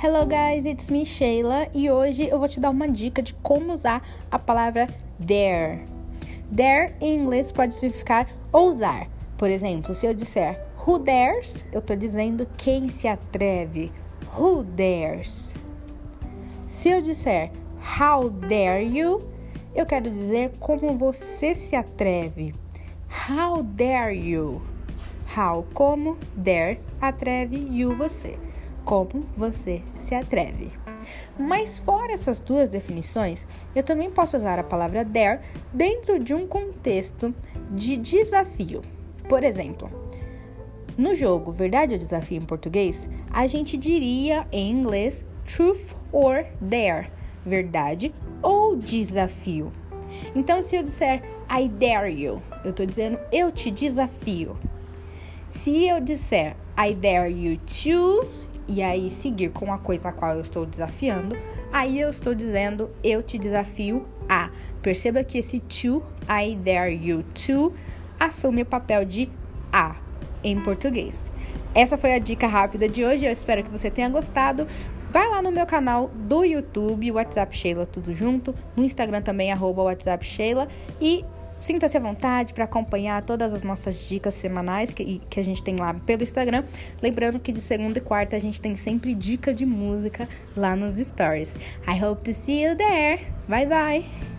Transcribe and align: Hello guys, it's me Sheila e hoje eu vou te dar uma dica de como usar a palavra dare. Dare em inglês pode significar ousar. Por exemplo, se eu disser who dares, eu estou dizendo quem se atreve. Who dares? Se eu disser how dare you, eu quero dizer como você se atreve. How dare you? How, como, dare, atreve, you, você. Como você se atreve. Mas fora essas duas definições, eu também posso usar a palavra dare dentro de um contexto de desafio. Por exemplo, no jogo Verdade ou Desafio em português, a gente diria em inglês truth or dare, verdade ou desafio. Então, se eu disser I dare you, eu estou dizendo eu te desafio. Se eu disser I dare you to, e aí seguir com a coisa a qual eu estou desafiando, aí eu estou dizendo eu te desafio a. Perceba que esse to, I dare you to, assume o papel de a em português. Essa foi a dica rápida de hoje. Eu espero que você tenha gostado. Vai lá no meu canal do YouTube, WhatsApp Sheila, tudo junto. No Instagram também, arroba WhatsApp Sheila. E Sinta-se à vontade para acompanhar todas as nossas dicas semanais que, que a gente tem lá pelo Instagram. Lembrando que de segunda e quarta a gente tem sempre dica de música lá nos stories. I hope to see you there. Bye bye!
Hello 0.00 0.24
guys, 0.24 0.64
it's 0.64 0.88
me 0.88 1.04
Sheila 1.04 1.66
e 1.74 1.90
hoje 1.90 2.28
eu 2.28 2.38
vou 2.38 2.46
te 2.46 2.60
dar 2.60 2.70
uma 2.70 2.88
dica 2.88 3.20
de 3.20 3.34
como 3.34 3.72
usar 3.72 4.00
a 4.30 4.38
palavra 4.38 4.86
dare. 5.18 5.88
Dare 6.48 6.94
em 7.00 7.18
inglês 7.18 7.50
pode 7.50 7.74
significar 7.74 8.28
ousar. 8.52 9.08
Por 9.36 9.50
exemplo, 9.50 9.92
se 9.92 10.06
eu 10.06 10.14
disser 10.14 10.64
who 10.86 11.00
dares, 11.00 11.66
eu 11.72 11.80
estou 11.80 11.96
dizendo 11.96 12.46
quem 12.56 12.86
se 12.86 13.08
atreve. 13.08 13.90
Who 14.38 14.62
dares? 14.62 15.56
Se 16.68 16.90
eu 16.90 17.02
disser 17.02 17.50
how 18.00 18.30
dare 18.30 18.84
you, 18.84 19.28
eu 19.74 19.84
quero 19.84 20.08
dizer 20.08 20.52
como 20.60 20.96
você 20.96 21.56
se 21.56 21.74
atreve. 21.74 22.54
How 23.28 23.64
dare 23.64 24.16
you? 24.16 24.62
How, 25.36 25.66
como, 25.74 26.16
dare, 26.36 26.80
atreve, 27.00 27.56
you, 27.56 27.96
você. 27.96 28.38
Como 28.88 29.26
você 29.36 29.82
se 29.96 30.14
atreve. 30.14 30.70
Mas 31.38 31.78
fora 31.78 32.10
essas 32.10 32.40
duas 32.40 32.70
definições, 32.70 33.46
eu 33.76 33.82
também 33.82 34.10
posso 34.10 34.34
usar 34.34 34.58
a 34.58 34.64
palavra 34.64 35.04
dare 35.04 35.40
dentro 35.74 36.18
de 36.18 36.32
um 36.32 36.46
contexto 36.46 37.34
de 37.70 37.98
desafio. 37.98 38.80
Por 39.28 39.44
exemplo, 39.44 39.90
no 40.96 41.14
jogo 41.14 41.52
Verdade 41.52 41.92
ou 41.92 41.98
Desafio 41.98 42.38
em 42.38 42.46
português, 42.46 43.10
a 43.30 43.46
gente 43.46 43.76
diria 43.76 44.48
em 44.50 44.70
inglês 44.70 45.22
truth 45.44 45.94
or 46.10 46.46
dare, 46.58 47.12
verdade 47.44 48.14
ou 48.40 48.74
desafio. 48.74 49.70
Então, 50.34 50.62
se 50.62 50.76
eu 50.76 50.82
disser 50.82 51.22
I 51.50 51.68
dare 51.68 52.10
you, 52.10 52.40
eu 52.64 52.70
estou 52.70 52.86
dizendo 52.86 53.18
eu 53.30 53.52
te 53.52 53.70
desafio. 53.70 54.56
Se 55.50 55.86
eu 55.86 56.00
disser 56.00 56.56
I 56.78 56.94
dare 56.94 57.30
you 57.30 57.58
to, 57.58 58.26
e 58.68 58.82
aí 58.82 59.08
seguir 59.08 59.50
com 59.50 59.72
a 59.72 59.78
coisa 59.78 60.10
a 60.10 60.12
qual 60.12 60.34
eu 60.34 60.42
estou 60.42 60.66
desafiando, 60.66 61.36
aí 61.72 61.98
eu 61.98 62.10
estou 62.10 62.34
dizendo 62.34 62.90
eu 63.02 63.22
te 63.22 63.38
desafio 63.38 64.06
a. 64.28 64.50
Perceba 64.82 65.24
que 65.24 65.38
esse 65.38 65.58
to, 65.60 66.02
I 66.28 66.54
dare 66.54 66.94
you 66.94 67.24
to, 67.46 67.72
assume 68.20 68.62
o 68.62 68.66
papel 68.66 69.04
de 69.04 69.30
a 69.72 69.96
em 70.44 70.60
português. 70.60 71.30
Essa 71.74 71.96
foi 71.96 72.14
a 72.14 72.18
dica 72.18 72.46
rápida 72.46 72.88
de 72.88 73.04
hoje. 73.04 73.24
Eu 73.24 73.32
espero 73.32 73.62
que 73.62 73.70
você 73.70 73.90
tenha 73.90 74.08
gostado. 74.08 74.66
Vai 75.10 75.26
lá 75.28 75.40
no 75.40 75.50
meu 75.50 75.64
canal 75.64 76.10
do 76.14 76.44
YouTube, 76.44 77.12
WhatsApp 77.12 77.56
Sheila, 77.56 77.86
tudo 77.86 78.12
junto. 78.12 78.54
No 78.76 78.84
Instagram 78.84 79.22
também, 79.22 79.50
arroba 79.50 79.82
WhatsApp 79.82 80.24
Sheila. 80.24 80.68
E 81.00 81.24
Sinta-se 81.60 81.96
à 81.96 82.00
vontade 82.00 82.54
para 82.54 82.64
acompanhar 82.64 83.22
todas 83.22 83.52
as 83.52 83.64
nossas 83.64 84.08
dicas 84.08 84.34
semanais 84.34 84.92
que, 84.92 85.20
que 85.28 85.40
a 85.40 85.44
gente 85.44 85.62
tem 85.62 85.76
lá 85.76 85.94
pelo 85.94 86.22
Instagram. 86.22 86.64
Lembrando 87.02 87.38
que 87.38 87.52
de 87.52 87.60
segunda 87.60 87.98
e 87.98 88.00
quarta 88.00 88.36
a 88.36 88.38
gente 88.38 88.60
tem 88.60 88.76
sempre 88.76 89.14
dica 89.14 89.52
de 89.52 89.66
música 89.66 90.28
lá 90.56 90.76
nos 90.76 90.96
stories. 90.96 91.54
I 91.86 92.02
hope 92.02 92.22
to 92.22 92.34
see 92.34 92.62
you 92.62 92.76
there. 92.76 93.20
Bye 93.48 93.66
bye! 93.66 94.37